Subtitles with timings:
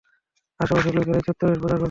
[0.59, 1.79] আশে-পাশের লোকেরা এই চত্বরেরই পূজা করত।